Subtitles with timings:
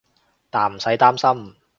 [0.49, 1.55] 但唔使擔心